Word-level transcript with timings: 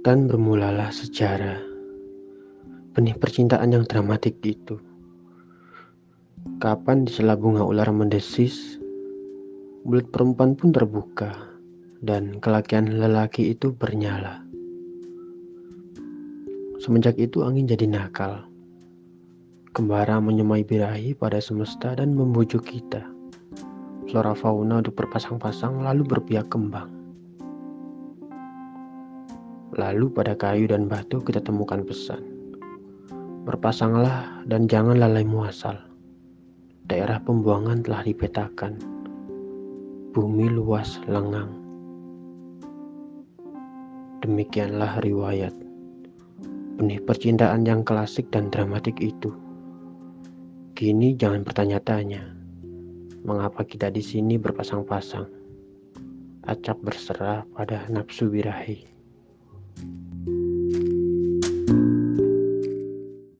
Bahkan 0.00 0.32
bermulalah 0.32 0.88
sejarah 0.96 1.60
benih 2.96 3.12
percintaan 3.20 3.68
yang 3.68 3.84
dramatik 3.84 4.40
itu. 4.40 4.80
Kapan 6.56 7.04
di 7.04 7.12
sela 7.12 7.36
bunga 7.36 7.68
ular 7.68 7.92
mendesis, 7.92 8.80
mulut 9.84 10.08
perempuan 10.08 10.56
pun 10.56 10.72
terbuka 10.72 11.52
dan 12.00 12.40
kelakian 12.40 12.96
lelaki 12.96 13.52
itu 13.52 13.76
bernyala. 13.76 14.40
Semenjak 16.80 17.20
itu 17.20 17.44
angin 17.44 17.68
jadi 17.68 17.84
nakal. 17.84 18.48
Kembara 19.76 20.16
menyemai 20.16 20.64
birahi 20.64 21.12
pada 21.12 21.44
semesta 21.44 21.92
dan 21.92 22.16
membujuk 22.16 22.64
kita. 22.64 23.04
Flora 24.08 24.32
fauna 24.32 24.80
untuk 24.80 24.96
berpasang-pasang 24.96 25.84
lalu 25.84 26.08
berpihak 26.08 26.48
kembang. 26.48 26.99
Lalu 29.80 30.12
pada 30.12 30.36
kayu 30.36 30.68
dan 30.68 30.92
batu 30.92 31.24
kita 31.24 31.40
temukan 31.40 31.80
pesan. 31.80 32.20
Berpasanglah 33.48 34.44
dan 34.44 34.68
jangan 34.68 35.00
lalai 35.00 35.24
muasal. 35.24 35.72
Daerah 36.84 37.16
pembuangan 37.24 37.80
telah 37.80 38.04
dipetakan. 38.04 38.76
Bumi 40.12 40.52
luas 40.52 41.00
lengang. 41.08 41.48
Demikianlah 44.20 45.00
riwayat. 45.00 45.56
Benih 46.76 47.00
percintaan 47.00 47.64
yang 47.64 47.80
klasik 47.80 48.28
dan 48.28 48.52
dramatik 48.52 49.00
itu. 49.00 49.32
Kini 50.76 51.16
jangan 51.16 51.40
bertanya-tanya. 51.40 52.36
Mengapa 53.24 53.64
kita 53.64 53.88
di 53.88 54.04
sini 54.04 54.36
berpasang-pasang? 54.36 55.24
Acap 56.44 56.84
berserah 56.84 57.48
pada 57.56 57.88
nafsu 57.88 58.28
birahi. 58.28 58.99